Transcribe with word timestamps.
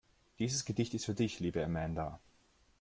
Dieses 0.39 0.65
Gedicht 0.65 0.95
ist 0.95 1.05
für 1.05 1.13
dich, 1.13 1.39
liebe 1.39 1.63
Amanda. 1.63 2.19